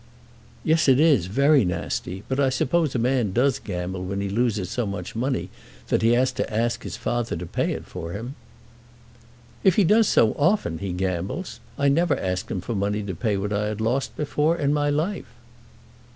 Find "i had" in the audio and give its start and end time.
13.53-13.79